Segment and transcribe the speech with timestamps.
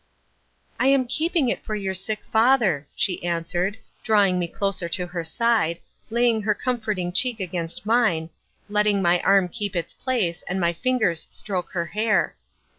[0.79, 5.23] "I am keeping it for your sick father," she answered, drawing me closer to her
[5.23, 5.77] side,
[6.09, 8.31] laying her comforting cheek against mine,
[8.67, 12.35] letting my arm keep its place, and my fingers stroke her hair.